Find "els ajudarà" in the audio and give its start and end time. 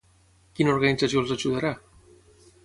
1.25-1.75